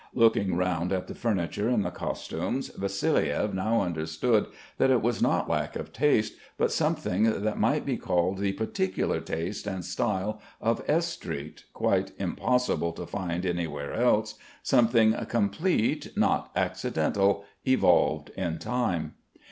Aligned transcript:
Looking 0.15 0.55
round 0.57 0.91
at 0.91 1.05
the 1.05 1.13
furniture 1.13 1.69
and 1.69 1.85
the 1.85 1.91
costumes 1.91 2.69
Vassiliev 2.71 3.53
now 3.53 3.81
understood 3.81 4.47
that 4.79 4.89
it 4.89 5.03
was 5.03 5.21
not 5.21 5.47
lack 5.47 5.75
of 5.75 5.93
taste, 5.93 6.33
but 6.57 6.71
something 6.71 7.43
that 7.43 7.59
might 7.59 7.85
be 7.85 7.97
called 7.97 8.39
the 8.39 8.53
particular 8.53 9.19
taste 9.21 9.67
and 9.67 9.85
style 9.85 10.41
of 10.59 10.83
S 10.87 11.05
v 11.05 11.21
Street, 11.21 11.65
quite 11.71 12.13
impossible 12.17 12.93
to 12.93 13.05
find 13.05 13.45
anywhere 13.45 13.93
else, 13.93 14.33
something 14.63 15.13
complete, 15.27 16.11
not 16.17 16.49
accidental, 16.55 17.45
evolved 17.63 18.31
in 18.35 18.57
time. 18.57 19.13